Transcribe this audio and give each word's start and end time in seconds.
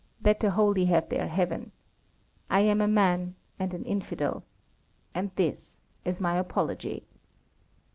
Let 0.23 0.39
the 0.39 0.49
Holy 0.49 0.85
have 0.85 1.09
their 1.09 1.27
Heaven. 1.27 1.71
I 2.49 2.61
am 2.61 2.81
a 2.81 2.87
man, 2.87 3.35
and 3.59 3.71
an 3.75 3.85
Infidel. 3.85 4.43
And 5.13 5.29
this 5.35 5.79
is 6.05 6.19
my 6.19 6.37
Apology. 6.39 7.05